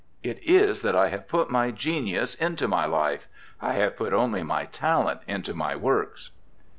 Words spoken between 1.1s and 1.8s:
put my